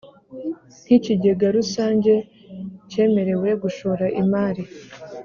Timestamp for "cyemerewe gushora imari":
2.89-4.63